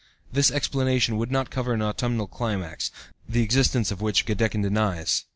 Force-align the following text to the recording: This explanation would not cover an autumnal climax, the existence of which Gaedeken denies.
This 0.33 0.49
explanation 0.49 1.15
would 1.17 1.29
not 1.31 1.51
cover 1.51 1.73
an 1.73 1.81
autumnal 1.83 2.25
climax, 2.25 2.89
the 3.29 3.43
existence 3.43 3.91
of 3.91 4.01
which 4.01 4.25
Gaedeken 4.25 4.63
denies. 4.63 5.25